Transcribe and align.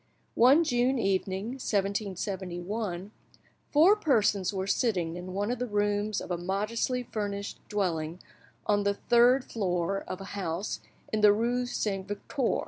One 0.33 0.63
June 0.63 0.97
evening, 0.97 1.49
1771, 1.49 3.11
four 3.71 3.95
persons 3.95 4.51
were 4.51 4.65
sitting 4.65 5.15
in 5.15 5.35
one 5.35 5.51
of 5.51 5.59
the 5.59 5.67
rooms 5.67 6.19
of 6.19 6.31
a 6.31 6.39
modestly 6.39 7.03
furnished, 7.03 7.59
dwelling 7.69 8.17
on 8.65 8.81
the 8.83 8.95
third 8.95 9.43
floor 9.45 9.99
of 10.07 10.19
a 10.19 10.23
house 10.33 10.79
in 11.13 11.21
the 11.21 11.31
rue 11.31 11.67
Saint 11.67 12.07
Victor. 12.07 12.59